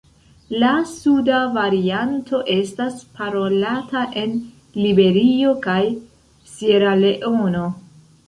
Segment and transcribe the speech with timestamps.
[0.61, 4.33] La suda varianto estas parolata en
[4.85, 5.79] Liberio kaj
[6.55, 7.63] Sieraleono.